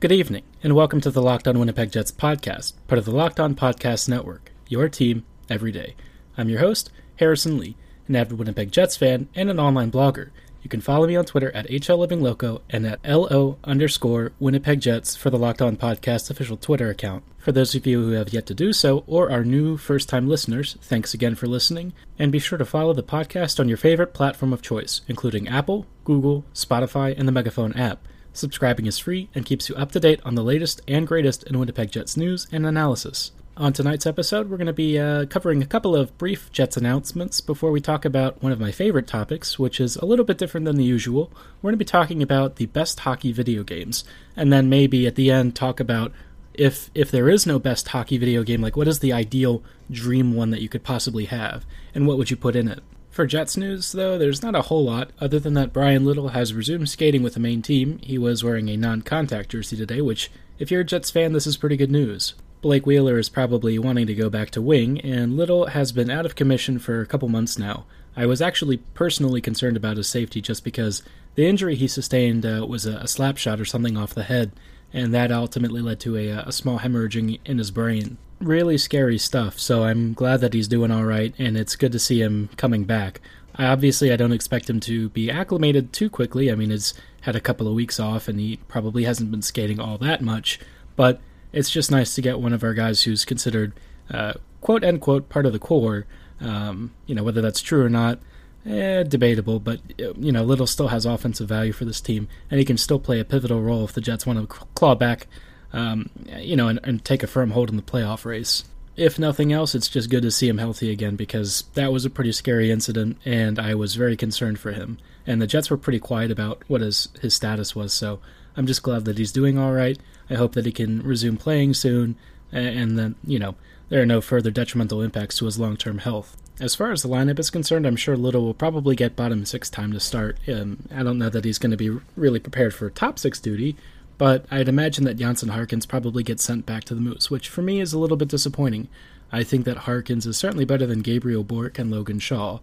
[0.00, 3.40] Good evening, and welcome to the Locked On Winnipeg Jets podcast, part of the Locked
[3.40, 5.96] On Podcast Network, your team every day.
[6.36, 10.30] I'm your host, Harrison Lee, an avid Winnipeg Jets fan and an online blogger.
[10.62, 15.30] You can follow me on Twitter at HLLivingLoco and at LO underscore Winnipeg Jets for
[15.30, 17.24] the Locked On Podcast official Twitter account.
[17.36, 20.28] For those of you who have yet to do so or are new first time
[20.28, 24.14] listeners, thanks again for listening, and be sure to follow the podcast on your favorite
[24.14, 28.06] platform of choice, including Apple, Google, Spotify, and the Megaphone app.
[28.38, 31.58] Subscribing is free and keeps you up to date on the latest and greatest in
[31.58, 33.32] Winnipeg Jets news and analysis.
[33.56, 37.40] On tonight's episode, we're going to be uh, covering a couple of brief Jets announcements
[37.40, 40.66] before we talk about one of my favorite topics, which is a little bit different
[40.66, 41.32] than the usual.
[41.60, 44.04] We're going to be talking about the best hockey video games,
[44.36, 46.12] and then maybe at the end talk about
[46.54, 50.32] if if there is no best hockey video game, like what is the ideal dream
[50.32, 52.84] one that you could possibly have, and what would you put in it?
[53.18, 56.54] For Jets news, though, there's not a whole lot, other than that Bryan Little has
[56.54, 57.98] resumed skating with the main team.
[58.00, 61.44] He was wearing a non contact jersey today, which, if you're a Jets fan, this
[61.44, 62.34] is pretty good news.
[62.62, 66.26] Blake Wheeler is probably wanting to go back to wing, and Little has been out
[66.26, 67.86] of commission for a couple months now.
[68.16, 71.02] I was actually personally concerned about his safety just because
[71.34, 74.52] the injury he sustained uh, was a, slap shot or something off the head,
[74.92, 79.58] and that ultimately led to a, a small hemorrhaging in his brain really scary stuff.
[79.58, 82.84] So I'm glad that he's doing all right, and it's good to see him coming
[82.84, 83.20] back.
[83.54, 86.50] I, obviously, I don't expect him to be acclimated too quickly.
[86.50, 89.80] I mean, he's had a couple of weeks off, and he probably hasn't been skating
[89.80, 90.60] all that much.
[90.96, 91.20] But
[91.52, 93.72] it's just nice to get one of our guys who's considered
[94.10, 96.06] uh, quote unquote part of the core.
[96.40, 98.20] Um, you know, whether that's true or not,
[98.64, 99.58] eh, debatable.
[99.58, 103.00] But you know, Little still has offensive value for this team, and he can still
[103.00, 105.26] play a pivotal role if the Jets want to claw back
[105.72, 108.64] um, you know, and, and take a firm hold in the playoff race.
[108.96, 112.10] If nothing else, it's just good to see him healthy again because that was a
[112.10, 114.98] pretty scary incident, and I was very concerned for him.
[115.26, 118.18] And the Jets were pretty quiet about what his his status was, so
[118.56, 119.98] I'm just glad that he's doing all right.
[120.28, 122.16] I hope that he can resume playing soon,
[122.50, 123.54] and, then you know
[123.88, 126.36] there are no further detrimental impacts to his long term health.
[126.60, 129.70] As far as the lineup is concerned, I'm sure Little will probably get bottom six
[129.70, 130.38] time to start.
[130.48, 133.76] Um, I don't know that he's going to be really prepared for top six duty,
[134.18, 137.62] but I'd imagine that Jansen Harkins probably gets sent back to the Moose, which for
[137.62, 138.88] me is a little bit disappointing.
[139.30, 142.58] I think that Harkins is certainly better than Gabriel Bourque and Logan Shaw,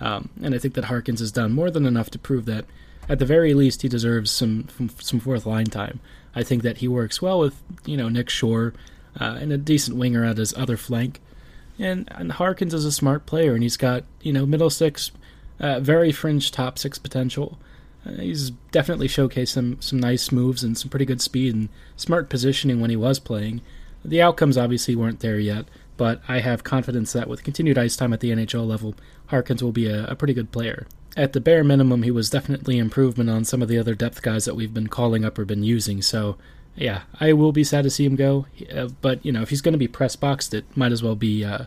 [0.00, 2.66] um, and I think that Harkins has done more than enough to prove that,
[3.08, 4.68] at the very least, he deserves some
[4.98, 6.00] some fourth line time.
[6.34, 8.74] I think that he works well with you know Nick Shore
[9.18, 11.20] uh, and a decent winger at his other flank,
[11.78, 15.10] and, and Harkins is a smart player, and he's got you know middle six,
[15.58, 17.58] uh, very fringe top six potential.
[18.08, 22.28] Uh, he's definitely showcased some some nice moves and some pretty good speed and smart
[22.28, 23.60] positioning when he was playing.
[24.04, 28.12] The outcomes obviously weren't there yet, but I have confidence that with continued ice time
[28.12, 28.94] at the NHL level,
[29.26, 30.86] Harkins will be a, a pretty good player.
[31.16, 34.44] At the bare minimum, he was definitely improvement on some of the other depth guys
[34.44, 36.00] that we've been calling up or been using.
[36.00, 36.36] So,
[36.76, 38.46] yeah, I will be sad to see him go.
[38.72, 41.16] Uh, but you know, if he's going to be press boxed, it might as well
[41.16, 41.64] be uh,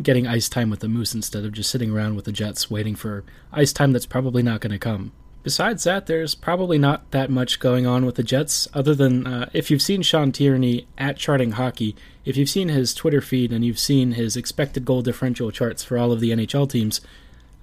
[0.00, 2.94] getting ice time with the Moose instead of just sitting around with the Jets waiting
[2.94, 5.12] for ice time that's probably not going to come.
[5.42, 9.50] Besides that, there's probably not that much going on with the Jets, other than uh,
[9.52, 13.64] if you've seen Sean Tierney at Charting Hockey, if you've seen his Twitter feed and
[13.64, 17.00] you've seen his expected goal differential charts for all of the NHL teams,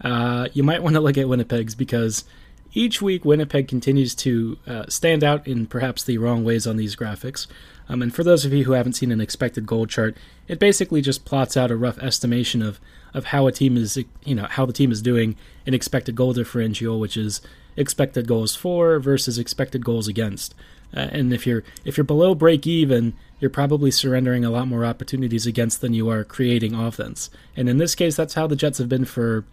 [0.02, 2.26] uh, you might want to look at Winnipeg's because
[2.74, 6.98] each week Winnipeg continues to uh, stand out in perhaps the wrong ways on these
[6.98, 7.48] graphics.
[7.88, 11.02] Um, and for those of you who haven't seen an expected goal chart, it basically
[11.02, 12.80] just plots out a rough estimation of,
[13.14, 15.36] of how a team is, you know, how the team is doing
[15.66, 17.42] in expected goal differential, which is
[17.76, 20.54] expected goals for versus expected goals against.
[20.96, 24.86] Uh, and if you're if you're below break even, you're probably surrendering a lot more
[24.86, 27.30] opportunities against than you are creating offense.
[27.56, 29.46] And in this case, that's how the Jets have been for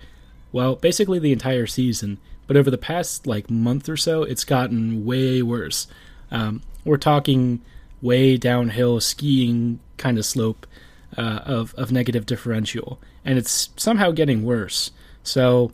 [0.52, 2.18] well, basically the entire season.
[2.46, 5.86] But over the past like month or so, it's gotten way worse.
[6.30, 7.60] Um, we're talking
[8.00, 10.66] way downhill skiing kind of slope
[11.16, 14.92] uh, of of negative differential, and it's somehow getting worse.
[15.22, 15.72] So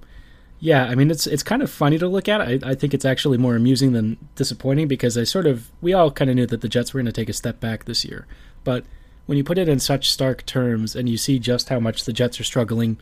[0.62, 2.41] yeah, I mean it's it's kind of funny to look at.
[2.41, 6.12] I, I think it's actually more amusing than disappointing because I sort of we all
[6.12, 8.29] kind of knew that the Jets were going to take a step back this year,
[8.62, 8.85] but
[9.26, 12.12] when you put it in such stark terms and you see just how much the
[12.12, 12.97] Jets are struggling,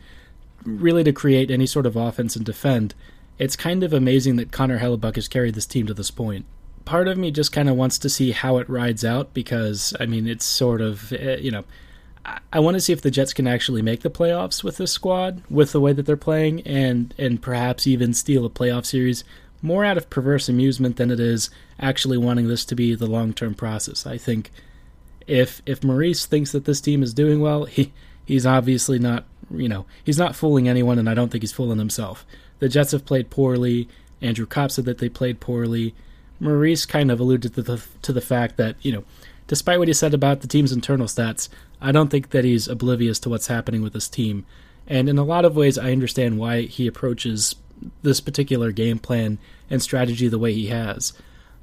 [0.65, 2.95] really to create any sort of offense and defend,
[3.37, 6.45] it's kind of amazing that Connor Hellebuyck has carried this team to this point.
[6.83, 10.07] Part of me just kind of wants to see how it rides out because I
[10.07, 11.65] mean it's sort of eh, you know
[12.53, 15.41] I want to see if the Jets can actually make the playoffs with this squad,
[15.49, 19.23] with the way that they're playing, and and perhaps even steal a playoff series
[19.61, 23.33] more out of perverse amusement than it is actually wanting this to be the long
[23.33, 24.05] term process.
[24.05, 24.51] I think
[25.27, 27.93] if if Maurice thinks that this team is doing well, he
[28.25, 31.79] he's obviously not you know he's not fooling anyone, and I don't think he's fooling
[31.79, 32.25] himself.
[32.59, 33.87] The Jets have played poorly.
[34.21, 35.95] Andrew Copp said that they played poorly.
[36.39, 39.03] Maurice kind of alluded to the to the fact that you know,
[39.47, 41.49] despite what he said about the team's internal stats,
[41.81, 44.45] I don't think that he's oblivious to what's happening with this team.
[44.87, 47.55] And in a lot of ways, I understand why he approaches
[48.03, 49.39] this particular game plan
[49.69, 51.13] and strategy the way he has.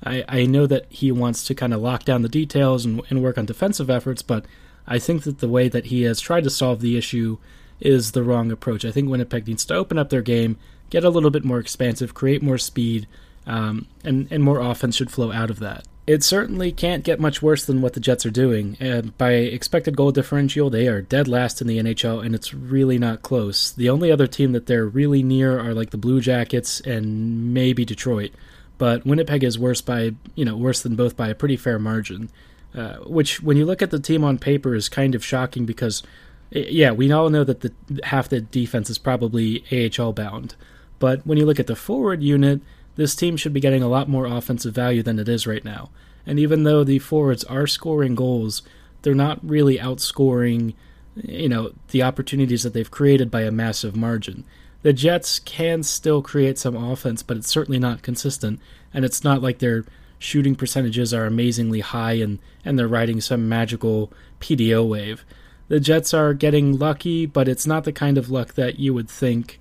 [0.04, 3.22] I, I know that he wants to kind of lock down the details and, and
[3.22, 4.44] work on defensive efforts, but
[4.86, 7.38] I think that the way that he has tried to solve the issue
[7.80, 8.84] is the wrong approach.
[8.84, 10.56] I think Winnipeg needs to open up their game,
[10.90, 13.06] get a little bit more expansive, create more speed,
[13.46, 15.86] um, and, and more offense should flow out of that.
[16.08, 18.78] It certainly can't get much worse than what the Jets are doing.
[18.80, 22.98] And by expected goal differential, they are dead last in the NHL, and it's really
[22.98, 23.72] not close.
[23.72, 27.84] The only other team that they're really near are like the Blue Jackets and maybe
[27.84, 28.30] Detroit.
[28.78, 32.30] But Winnipeg is worse by, you know, worse than both by a pretty fair margin.
[32.74, 36.02] Uh, which, when you look at the team on paper, is kind of shocking because,
[36.50, 37.72] yeah, we all know that the
[38.04, 40.54] half the defense is probably AHL bound.
[41.00, 42.62] But when you look at the forward unit,
[42.98, 45.88] this team should be getting a lot more offensive value than it is right now.
[46.26, 48.62] And even though the forwards are scoring goals,
[49.02, 50.74] they're not really outscoring,
[51.14, 54.42] you know, the opportunities that they've created by a massive margin.
[54.82, 58.58] The Jets can still create some offense, but it's certainly not consistent,
[58.92, 59.84] and it's not like their
[60.18, 65.24] shooting percentages are amazingly high and, and they're riding some magical PDO wave.
[65.68, 69.08] The Jets are getting lucky, but it's not the kind of luck that you would
[69.08, 69.60] think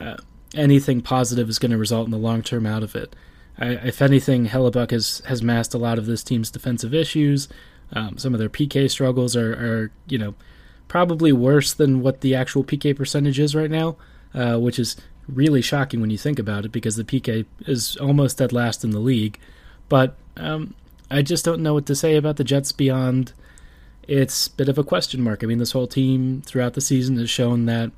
[0.00, 0.16] uh,
[0.54, 3.14] anything positive is going to result in the long term out of it.
[3.58, 7.48] I, if anything, Hellebuyck has has masked a lot of this team's defensive issues.
[7.92, 10.34] Um, some of their PK struggles are, are, you know,
[10.88, 13.96] probably worse than what the actual PK percentage is right now,
[14.32, 14.96] uh, which is
[15.28, 18.90] really shocking when you think about it because the PK is almost dead last in
[18.90, 19.38] the league.
[19.90, 20.74] But um,
[21.10, 23.34] I just don't know what to say about the Jets beyond
[24.08, 25.44] it's a bit of a question mark.
[25.44, 27.92] I mean, this whole team throughout the season has shown that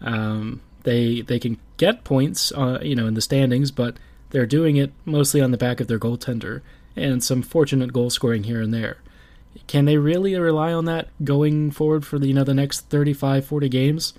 [0.00, 3.96] um, they they can get points, uh, you know, in the standings, but
[4.30, 6.62] they're doing it mostly on the back of their goaltender
[6.96, 8.98] and some fortunate goal scoring here and there.
[9.66, 13.44] Can they really rely on that going forward for the, you know the next 35,
[13.44, 14.14] 40 games?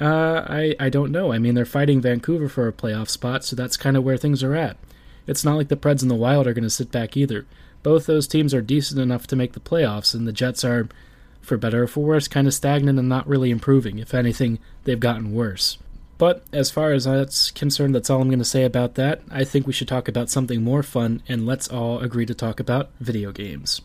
[0.00, 1.32] Uh, I I don't know.
[1.32, 4.42] I mean, they're fighting Vancouver for a playoff spot, so that's kind of where things
[4.42, 4.76] are at.
[5.26, 7.46] It's not like the Preds and the Wild are going to sit back either.
[7.82, 10.88] Both those teams are decent enough to make the playoffs, and the Jets are,
[11.40, 13.98] for better or for worse, kind of stagnant and not really improving.
[13.98, 15.78] If anything, they've gotten worse.
[16.20, 19.22] But as far as that's concerned, that's all I'm going to say about that.
[19.30, 22.60] I think we should talk about something more fun, and let's all agree to talk
[22.60, 23.80] about video games.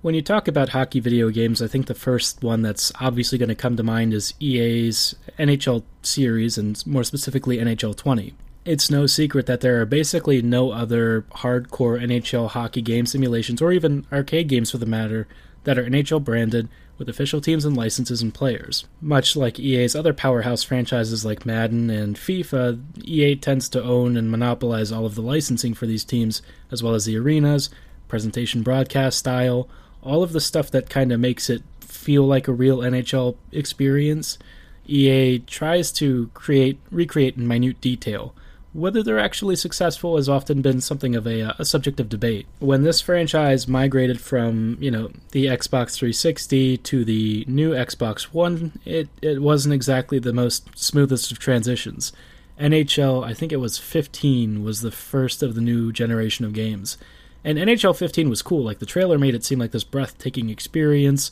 [0.00, 3.50] When you talk about hockey video games, I think the first one that's obviously going
[3.50, 8.32] to come to mind is EA's NHL series, and more specifically NHL 20.
[8.64, 13.72] It's no secret that there are basically no other hardcore NHL hockey game simulations, or
[13.72, 15.28] even arcade games for the matter,
[15.64, 18.84] that are NHL branded with official teams and licenses and players.
[19.00, 24.30] Much like EA's other powerhouse franchises like Madden and FIFA, EA tends to own and
[24.30, 27.70] monopolize all of the licensing for these teams, as well as the arenas,
[28.08, 29.68] presentation broadcast style,
[30.02, 34.38] all of the stuff that kind of makes it feel like a real NHL experience.
[34.86, 38.34] EA tries to create recreate in minute detail
[38.72, 42.46] whether they're actually successful has often been something of a, uh, a, subject of debate.
[42.58, 48.78] When this franchise migrated from, you know, the Xbox 360 to the new Xbox One,
[48.84, 52.12] it, it wasn't exactly the most smoothest of transitions.
[52.60, 56.98] NHL, I think it was 15, was the first of the new generation of games.
[57.44, 58.64] And NHL 15 was cool.
[58.64, 61.30] Like, the trailer made it seem like this breathtaking experience,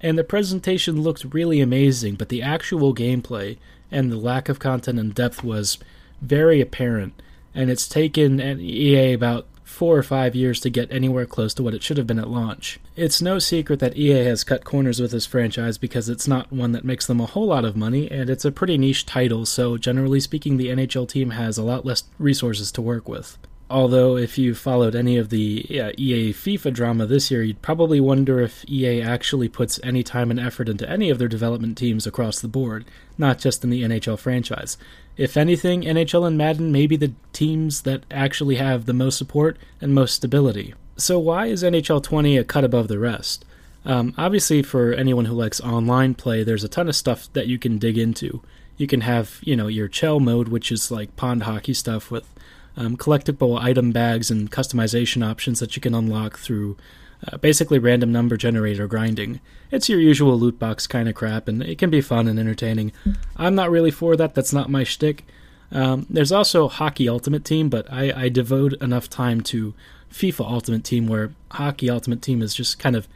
[0.00, 3.56] and the presentation looked really amazing, but the actual gameplay
[3.90, 5.78] and the lack of content and depth was
[6.20, 7.20] very apparent,
[7.54, 11.74] and it's taken EA about four or five years to get anywhere close to what
[11.74, 12.78] it should have been at launch.
[12.94, 16.72] It's no secret that EA has cut corners with this franchise because it's not one
[16.72, 19.76] that makes them a whole lot of money, and it's a pretty niche title, so
[19.76, 23.36] generally speaking, the NHL team has a lot less resources to work with.
[23.68, 27.98] Although, if you followed any of the uh, EA FIFA drama this year, you'd probably
[27.98, 32.06] wonder if EA actually puts any time and effort into any of their development teams
[32.06, 32.84] across the board,
[33.18, 34.78] not just in the NHL franchise.
[35.16, 39.58] If anything, NHL and Madden may be the teams that actually have the most support
[39.80, 40.74] and most stability.
[40.96, 43.44] So, why is NHL 20 a cut above the rest?
[43.84, 47.58] Um, obviously, for anyone who likes online play, there's a ton of stuff that you
[47.58, 48.42] can dig into.
[48.76, 52.28] You can have, you know, your Chell mode, which is like pond hockey stuff with
[52.76, 56.76] um, collectible item bags and customization options that you can unlock through
[57.26, 59.40] uh, basically random number generator grinding.
[59.70, 62.92] It's your usual loot box kind of crap, and it can be fun and entertaining.
[63.36, 64.34] I'm not really for that.
[64.34, 65.24] That's not my shtick.
[65.72, 69.74] Um, there's also Hockey Ultimate Team, but I, I, devote enough time to
[70.12, 73.08] FIFA Ultimate Team, where Hockey Ultimate Team is just kind of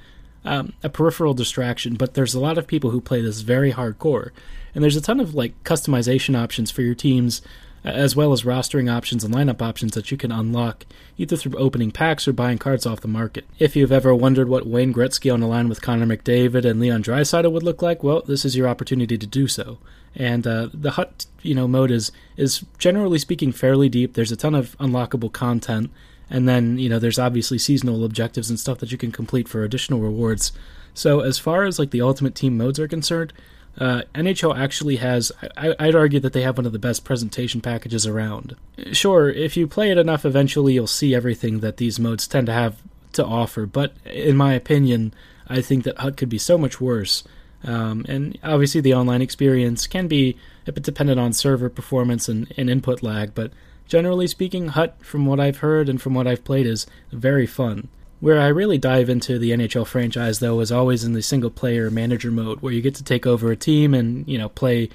[0.44, 1.94] um, a peripheral distraction.
[1.94, 4.30] But there's a lot of people who play this very hardcore,
[4.74, 7.40] and there's a ton of like customization options for your teams
[7.84, 10.84] as well as rostering options and lineup options that you can unlock
[11.16, 13.46] either through opening packs or buying cards off the market.
[13.58, 17.02] If you've ever wondered what Wayne Gretzky on a line with Connor McDavid and Leon
[17.02, 19.78] Draisaitl would look like, well, this is your opportunity to do so.
[20.14, 24.14] And uh, the hut, you know, mode is is generally speaking fairly deep.
[24.14, 25.90] There's a ton of unlockable content,
[26.28, 29.62] and then you know there's obviously seasonal objectives and stuff that you can complete for
[29.62, 30.50] additional rewards.
[30.94, 33.32] So as far as like the ultimate team modes are concerned,
[33.78, 37.60] uh, NHL actually has, I, would argue that they have one of the best presentation
[37.60, 38.56] packages around.
[38.92, 42.52] Sure, if you play it enough, eventually you'll see everything that these modes tend to
[42.52, 42.76] have
[43.12, 45.14] to offer, but in my opinion,
[45.48, 47.24] I think that HUT could be so much worse.
[47.64, 50.36] Um, and obviously, the online experience can be
[50.66, 53.52] a bit dependent on server performance and, and input lag, but
[53.86, 57.88] generally speaking, HUT, from what I've heard and from what I've played, is very fun.
[58.20, 61.90] Where I really dive into the NHL franchise, though, is always in the single player
[61.90, 64.90] manager mode, where you get to take over a team and you know play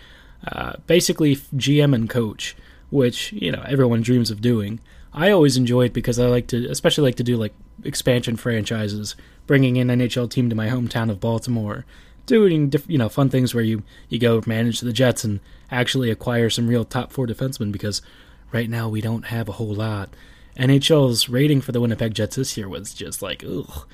[0.48, 2.56] uh, basically GM and coach,
[2.92, 4.80] which you know everyone dreams of doing.
[5.12, 7.54] I always enjoy it because I like to, especially like to do like
[7.84, 9.16] expansion franchises,
[9.48, 11.86] bringing an NHL team to my hometown of Baltimore,
[12.26, 15.40] doing you know fun things where you you go manage the Jets and
[15.72, 18.02] actually acquire some real top four defensemen because
[18.52, 20.10] right now we don't have a whole lot.
[20.58, 23.88] NHL's rating for the Winnipeg Jets this year was just like, ugh.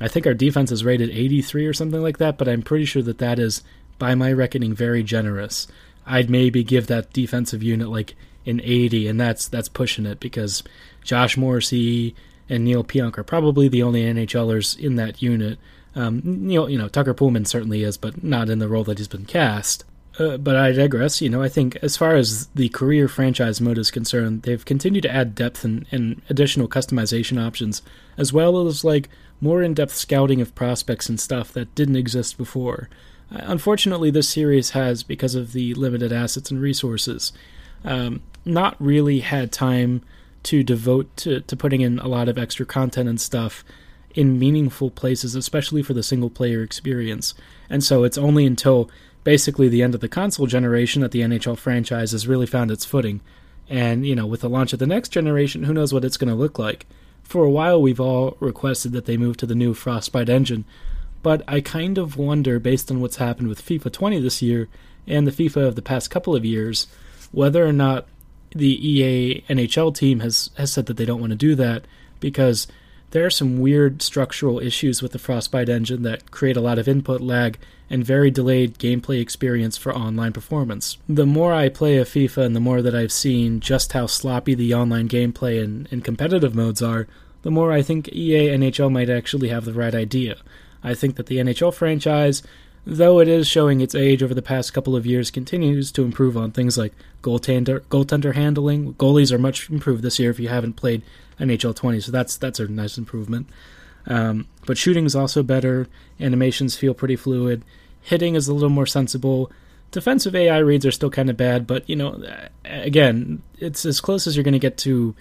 [0.00, 3.02] I think our defense is rated 83 or something like that, but I'm pretty sure
[3.02, 3.62] that that is,
[3.98, 5.66] by my reckoning, very generous.
[6.04, 10.62] I'd maybe give that defensive unit like an 80, and that's that's pushing it because
[11.02, 12.14] Josh Morrissey
[12.48, 15.58] and Neal Pionk are probably the only NHLers in that unit.
[15.94, 19.08] Um, Neal, you know, Tucker Poolman certainly is, but not in the role that he's
[19.08, 19.84] been cast.
[20.16, 21.20] Uh, but I digress.
[21.20, 25.02] You know, I think as far as the career franchise mode is concerned, they've continued
[25.02, 27.82] to add depth and, and additional customization options,
[28.16, 29.08] as well as like
[29.40, 32.88] more in-depth scouting of prospects and stuff that didn't exist before.
[33.32, 37.32] Uh, unfortunately, this series has, because of the limited assets and resources,
[37.84, 40.00] um, not really had time
[40.44, 43.64] to devote to, to putting in a lot of extra content and stuff
[44.14, 47.34] in meaningful places, especially for the single player experience.
[47.68, 48.88] And so it's only until
[49.24, 52.84] basically the end of the console generation that the NHL franchise has really found its
[52.84, 53.20] footing.
[53.68, 56.28] And, you know, with the launch of the next generation, who knows what it's going
[56.28, 56.86] to look like.
[57.22, 60.66] For a while, we've all requested that they move to the new Frostbite engine,
[61.22, 64.68] but I kind of wonder, based on what's happened with FIFA 20 this year
[65.06, 66.86] and the FIFA of the past couple of years,
[67.32, 68.06] whether or not
[68.50, 71.86] the EA NHL team has, has said that they don't want to do that
[72.20, 72.66] because
[73.10, 76.86] there are some weird structural issues with the Frostbite engine that create a lot of
[76.86, 77.58] input lag
[77.90, 80.96] and very delayed gameplay experience for online performance.
[81.08, 84.54] The more I play a FIFA and the more that I've seen just how sloppy
[84.54, 87.06] the online gameplay and, and competitive modes are,
[87.42, 90.36] the more I think EA NHL might actually have the right idea.
[90.82, 92.42] I think that the NHL franchise,
[92.86, 96.36] though it is showing its age over the past couple of years, continues to improve
[96.36, 98.94] on things like goaltender goaltender handling.
[98.94, 101.02] Goalies are much improved this year if you haven't played
[101.38, 103.48] NHL 20, so that's that's a nice improvement.
[104.06, 105.88] Um, but shooting is also better.
[106.20, 107.64] Animations feel pretty fluid.
[108.00, 109.50] Hitting is a little more sensible.
[109.90, 112.22] Defensive AI reads are still kind of bad, but you know,
[112.64, 115.14] again, it's as close as you're going to get to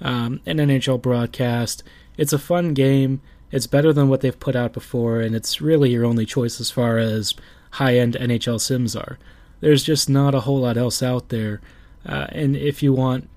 [0.00, 1.82] um, an NHL broadcast.
[2.16, 3.20] It's a fun game.
[3.52, 6.70] It's better than what they've put out before, and it's really your only choice as
[6.70, 7.34] far as
[7.72, 9.18] high-end NHL sims are.
[9.60, 11.60] There's just not a whole lot else out there,
[12.04, 13.30] uh, and if you want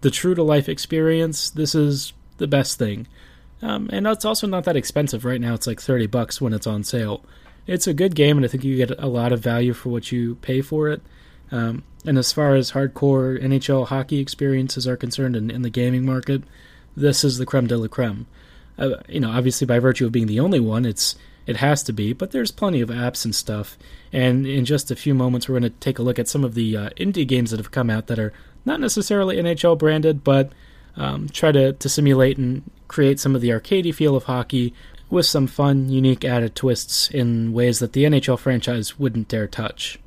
[0.00, 3.06] the true to life experience, this is the best thing.
[3.62, 5.54] Um, and it's also not that expensive right now.
[5.54, 7.24] It's like thirty bucks when it's on sale.
[7.66, 10.10] It's a good game, and I think you get a lot of value for what
[10.10, 11.02] you pay for it.
[11.52, 16.06] Um, and as far as hardcore NHL hockey experiences are concerned in, in the gaming
[16.06, 16.42] market,
[16.96, 18.26] this is the creme de la creme.
[18.78, 21.92] Uh, you know, obviously by virtue of being the only one, it's it has to
[21.92, 22.12] be.
[22.12, 23.76] But there's plenty of apps and stuff.
[24.12, 26.54] And in just a few moments, we're going to take a look at some of
[26.54, 28.32] the uh, indie games that have come out that are
[28.64, 30.52] not necessarily NHL branded, but
[30.96, 34.74] um, try to, to simulate and create some of the arcadey feel of hockey
[35.10, 39.98] with some fun, unique added twists in ways that the NHL franchise wouldn't dare touch.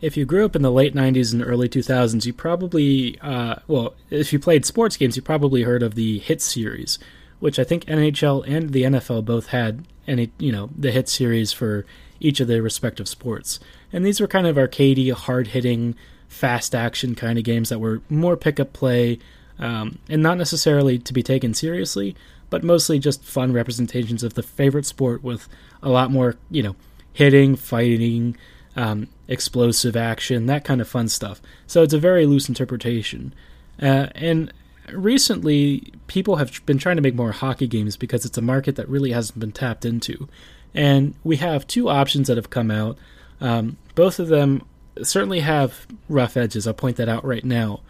[0.00, 3.94] If you grew up in the late 90s and early 2000s, you probably, uh, well,
[4.10, 6.98] if you played sports games, you probably heard of the Hit series,
[7.40, 11.52] which I think NHL and the NFL both had, any, you know, the Hit series
[11.52, 11.84] for
[12.20, 13.58] each of their respective sports.
[13.92, 15.96] And these were kind of arcadey, hard hitting,
[16.28, 19.18] fast action kind of games that were more pick up play
[19.58, 22.14] um, and not necessarily to be taken seriously,
[22.50, 25.48] but mostly just fun representations of the favorite sport with
[25.82, 26.76] a lot more, you know,
[27.12, 28.36] hitting, fighting,
[28.76, 31.40] um, explosive action, that kind of fun stuff.
[31.66, 33.34] So it's a very loose interpretation.
[33.80, 34.52] Uh, and
[34.92, 38.88] recently, people have been trying to make more hockey games because it's a market that
[38.88, 40.28] really hasn't been tapped into.
[40.74, 42.98] And we have two options that have come out.
[43.40, 44.62] Um, both of them
[45.02, 46.66] certainly have rough edges.
[46.66, 47.80] I'll point that out right now.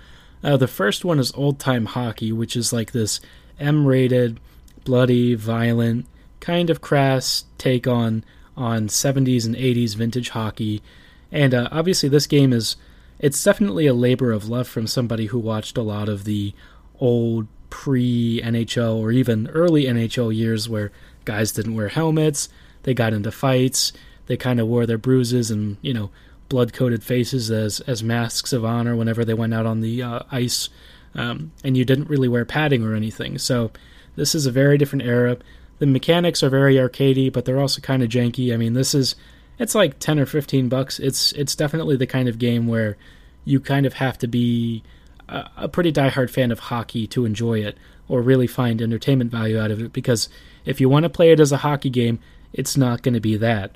[0.42, 3.20] Uh, the first one is old time hockey, which is like this
[3.58, 4.38] M rated,
[4.84, 6.06] bloody, violent,
[6.40, 8.24] kind of crass take on
[8.56, 10.82] on 70s and 80s vintage hockey.
[11.30, 12.76] And uh, obviously, this game is
[13.18, 16.54] it's definitely a labor of love from somebody who watched a lot of the
[17.00, 20.92] old pre NHL or even early NHL years where
[21.24, 22.48] guys didn't wear helmets,
[22.84, 23.92] they got into fights,
[24.26, 26.10] they kind of wore their bruises and you know
[26.48, 30.20] blood coated faces as as masks of honor whenever they went out on the uh,
[30.30, 30.68] ice,
[31.14, 33.38] um, and you didn't really wear padding or anything.
[33.38, 33.70] So
[34.16, 35.36] this is a very different era.
[35.78, 38.52] The mechanics are very arcadey, but they're also kind of janky.
[38.52, 39.14] I mean, this is
[39.58, 40.98] it's like 10 or 15 bucks.
[40.98, 42.96] It's it's definitely the kind of game where
[43.44, 44.82] you kind of have to be
[45.28, 49.58] a, a pretty diehard fan of hockey to enjoy it or really find entertainment value
[49.58, 50.28] out of it because
[50.64, 52.18] if you want to play it as a hockey game,
[52.52, 53.72] it's not going to be that.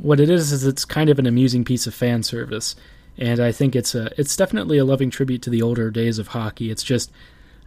[0.00, 2.76] What it is is it's kind of an amusing piece of fan service,
[3.18, 6.28] and I think it's a it's definitely a loving tribute to the older days of
[6.28, 6.70] hockey.
[6.70, 7.10] It's just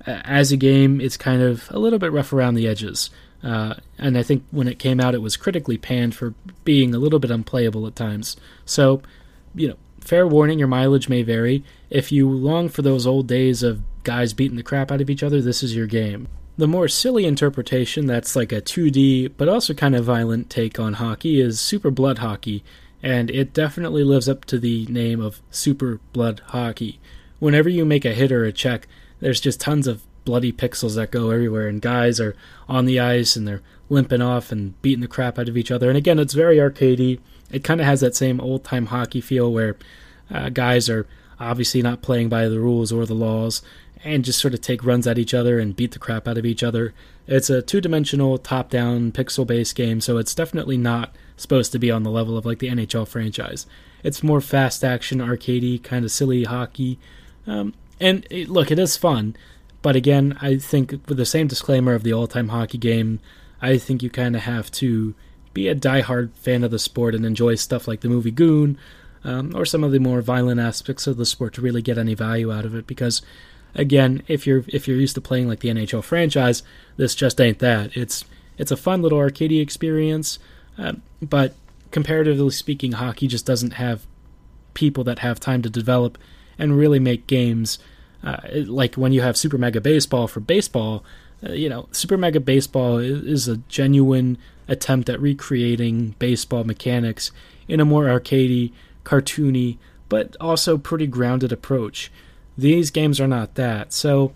[0.06, 3.10] as a game, it's kind of a little bit rough around the edges.
[3.42, 7.00] Uh, and I think when it came out, it was critically panned for being a
[7.00, 8.38] little bit unplayable at times.
[8.66, 9.02] So,
[9.54, 11.64] you know, fair warning, your mileage may vary.
[11.90, 15.24] If you long for those old days of guys beating the crap out of each
[15.24, 16.28] other, this is your game.
[16.56, 20.94] The more silly interpretation that's like a 2D but also kind of violent take on
[20.94, 22.64] hockey is Super Blood Hockey,
[23.02, 27.00] and it definitely lives up to the name of Super Blood Hockey.
[27.40, 28.88] Whenever you make a hit or a check,
[29.20, 32.36] there's just tons of bloody pixels that go everywhere, and guys are
[32.70, 35.90] on the ice and they're limping off and beating the crap out of each other.
[35.90, 37.20] And again, it's very arcadey.
[37.52, 39.76] It kind of has that same old time hockey feel where
[40.30, 41.08] uh, guys are
[41.40, 43.64] obviously not playing by the rules or the laws
[44.04, 46.46] and just sort of take runs at each other and beat the crap out of
[46.46, 46.94] each other.
[47.28, 51.80] It's a two dimensional, top down, pixel based game, so it's definitely not supposed to
[51.80, 53.66] be on the level of like the NHL franchise.
[54.04, 57.00] It's more fast action, arcadey, kind of silly hockey.
[57.48, 59.36] Um, and it, look, it is fun.
[59.82, 63.20] But again, I think with the same disclaimer of the all time hockey game,
[63.62, 65.16] I think you kind of have to
[65.54, 68.78] be a die-hard fan of the sport and enjoy stuff like the movie Goon
[69.24, 72.14] um, or some of the more violent aspects of the sport to really get any
[72.14, 72.88] value out of it.
[72.88, 73.22] Because
[73.76, 76.64] again, if you're if you're used to playing like the NHL franchise,
[76.98, 77.96] this just ain't that.
[77.96, 78.26] It's
[78.58, 80.40] it's a fun little arcadey experience,
[80.78, 81.56] uh, but
[81.92, 84.06] comparatively speaking, hockey just doesn't have
[84.74, 86.18] people that have time to develop
[86.58, 87.80] and really make games
[88.24, 91.04] uh, like when you have Super Mega Baseball for baseball,
[91.46, 97.32] uh, you know, Super Mega Baseball is, is, a genuine attempt at recreating baseball mechanics
[97.68, 98.72] in a more arcadey,
[99.04, 102.12] cartoony, but also pretty grounded approach.
[102.58, 103.94] These games are not that.
[103.94, 104.34] So,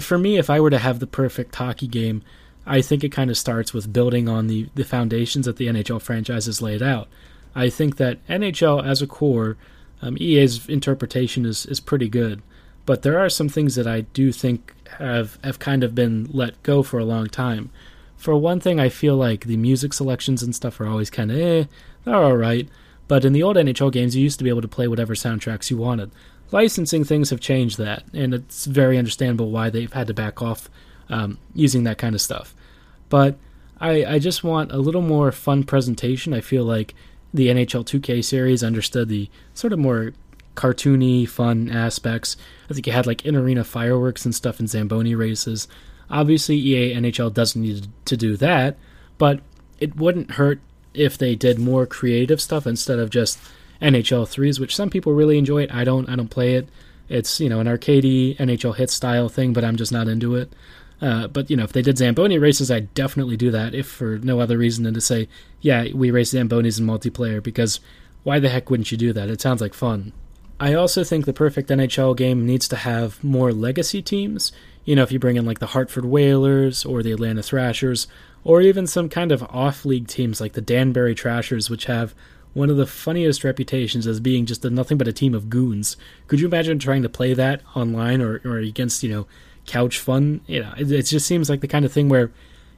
[0.00, 2.22] for me, if I were to have the perfect hockey game,
[2.66, 6.02] I think it kind of starts with building on the, the foundations that the NHL
[6.02, 7.08] franchise has laid out.
[7.54, 9.56] I think that NHL as a core,
[10.02, 12.42] um, EA's interpretation is, is pretty good.
[12.84, 16.62] But there are some things that I do think have have kind of been let
[16.62, 17.70] go for a long time.
[18.16, 21.38] For one thing, I feel like the music selections and stuff are always kind of
[21.38, 21.64] eh,
[22.04, 22.66] they're all right.
[23.06, 25.70] But in the old NHL games, you used to be able to play whatever soundtracks
[25.70, 26.10] you wanted.
[26.50, 30.70] Licensing things have changed that, and it's very understandable why they've had to back off
[31.08, 32.54] um, using that kind of stuff.
[33.08, 33.36] But
[33.80, 36.32] I, I just want a little more fun presentation.
[36.32, 36.94] I feel like
[37.32, 40.12] the NHL 2K series understood the sort of more
[40.54, 42.36] cartoony, fun aspects.
[42.68, 45.68] I think you had like in arena fireworks and stuff in Zamboni races.
[46.10, 48.76] Obviously, EA NHL doesn't need to do that,
[49.18, 49.40] but
[49.78, 50.60] it wouldn't hurt
[50.94, 53.38] if they did more creative stuff instead of just
[53.80, 55.62] NHL threes, which some people really enjoy.
[55.62, 55.74] It.
[55.74, 56.08] I don't.
[56.08, 56.68] I don't play it.
[57.08, 60.52] It's you know an arcadey NHL hit style thing, but I'm just not into it.
[61.00, 63.74] Uh, but you know, if they did Zamboni races, I'd definitely do that.
[63.74, 65.28] If for no other reason than to say,
[65.60, 67.42] yeah, we race Zambonis in multiplayer.
[67.42, 67.80] Because
[68.24, 69.28] why the heck wouldn't you do that?
[69.30, 70.12] It sounds like fun.
[70.60, 74.50] I also think the perfect NHL game needs to have more legacy teams.
[74.84, 78.08] You know, if you bring in like the Hartford Whalers or the Atlanta Thrashers,
[78.42, 82.14] or even some kind of off league teams like the Danbury Trashers, which have
[82.58, 85.96] one of the funniest reputations as being just a, nothing but a team of goons.
[86.26, 89.26] Could you imagine trying to play that online or, or against, you know,
[89.64, 90.40] couch fun?
[90.48, 92.32] You know, it, it just seems like the kind of thing where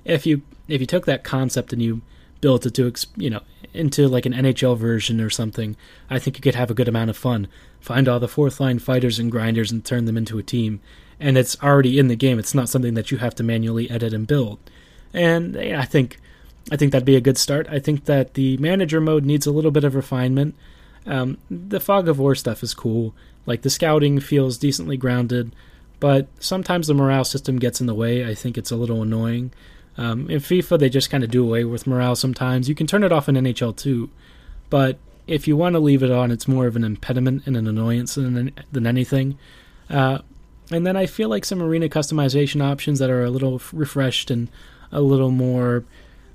[0.05, 2.03] if you if you took that concept and you
[2.43, 3.41] built it to you know
[3.73, 5.77] into like an NHL version or something,
[6.11, 7.49] I think you could have a good amount of fun.
[7.81, 10.81] Find all the fourth line fighters and grinders and turn them into a team.
[11.19, 12.39] And it's already in the game.
[12.39, 14.59] It's not something that you have to manually edit and build.
[15.15, 16.19] And I think
[16.71, 17.67] I think that'd be a good start.
[17.71, 20.55] I think that the manager mode needs a little bit of refinement.
[21.07, 23.15] Um, the fog of war stuff is cool.
[23.47, 25.55] Like the scouting feels decently grounded,
[25.99, 28.29] but sometimes the morale system gets in the way.
[28.29, 29.53] I think it's a little annoying.
[29.99, 32.69] Um, in FIFA, they just kind of do away with morale sometimes.
[32.69, 34.11] You can turn it off in NHL too,
[34.69, 37.67] but if you want to leave it on, it's more of an impediment and an
[37.67, 39.39] annoyance than than anything.
[39.89, 40.19] Uh,
[40.71, 44.49] and then I feel like some arena customization options that are a little refreshed and
[44.93, 45.85] a little more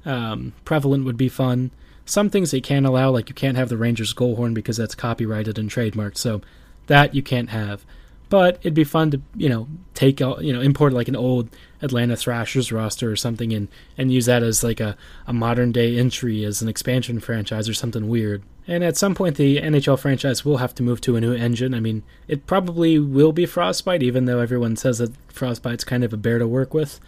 [0.06, 1.72] um, prevalent would be fun.
[2.06, 4.96] Some things they can't allow, like you can't have the Rangers goal horn because that's
[4.96, 6.42] copyrighted and trademarked, so
[6.88, 7.84] that you can't have.
[8.30, 11.50] But it'd be fun to, you know, take, you know, import like an old
[11.82, 15.98] Atlanta Thrashers roster or something and, and use that as like a, a modern day
[15.98, 18.42] entry as an expansion franchise or something weird.
[18.68, 21.76] And at some point, the NHL franchise will have to move to a new engine.
[21.76, 26.12] I mean, it probably will be Frostbite, even though everyone says that Frostbite's kind of
[26.12, 27.00] a bear to work with.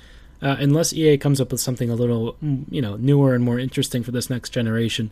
[0.41, 3.59] Uh, unless EA comes up with something a little, mm, you know, newer and more
[3.59, 5.11] interesting for this next generation,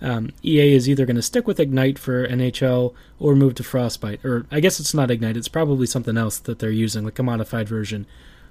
[0.00, 4.24] um, EA is either going to stick with Ignite for NHL or move to Frostbite.
[4.24, 7.22] Or I guess it's not Ignite; it's probably something else that they're using, like a
[7.22, 8.06] modified version.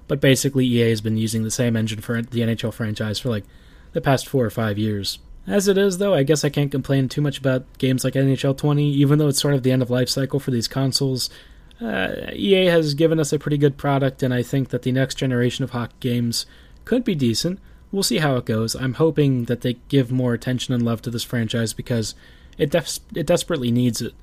[0.08, 3.44] But basically, EA has been using the same engine for the NHL franchise for like
[3.92, 5.18] the past four or five years.
[5.46, 8.56] As it is, though, I guess I can't complain too much about games like NHL
[8.56, 11.30] 20, even though it's sort of the end of life cycle for these consoles.
[11.80, 15.14] Uh, EA has given us a pretty good product, and I think that the next
[15.14, 16.46] generation of hockey games
[16.84, 17.60] could be decent.
[17.92, 18.74] We'll see how it goes.
[18.74, 22.14] I'm hoping that they give more attention and love to this franchise because
[22.58, 24.14] it def- it desperately needs it.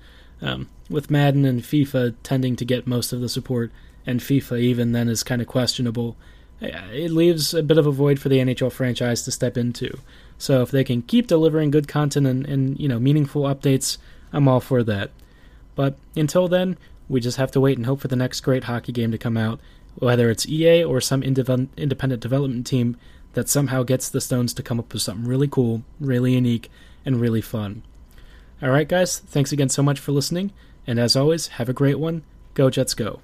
[0.41, 3.71] Um, with Madden and FIFA tending to get most of the support,
[4.05, 6.17] and FIFA even then is kind of questionable,
[6.61, 9.99] it leaves a bit of a void for the NHL franchise to step into.
[10.37, 13.97] So if they can keep delivering good content and, and you know meaningful updates,
[14.33, 15.11] I'm all for that.
[15.75, 18.91] But until then, we just have to wait and hope for the next great hockey
[18.91, 19.59] game to come out,
[19.95, 22.97] whether it's EA or some independent development team
[23.33, 26.69] that somehow gets the Stones to come up with something really cool, really unique,
[27.05, 27.83] and really fun.
[28.63, 30.51] Alright, guys, thanks again so much for listening,
[30.87, 32.23] and as always, have a great one.
[32.53, 33.13] Go Jets Go.